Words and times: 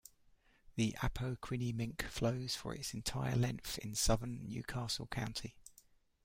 The 0.77 0.95
Appoquinimink 1.03 2.01
flows 2.09 2.55
for 2.55 2.73
its 2.73 2.95
entire 2.95 3.35
length 3.35 3.77
in 3.77 3.93
southern 3.93 4.47
New 4.47 4.63
Castle 4.63 5.05
County. 5.05 5.57